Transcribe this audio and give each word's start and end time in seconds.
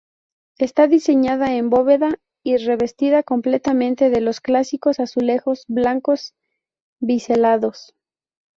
Está 0.57 0.87
diseñada 0.87 1.51
en 1.53 1.69
bóveda 1.69 2.15
y 2.43 2.57
revestida 2.57 3.21
completamente 3.21 4.09
de 4.09 4.19
los 4.19 4.41
clásicos 4.41 4.99
azulejos 4.99 5.63
blancos 5.67 6.33
biselados. 6.99 7.93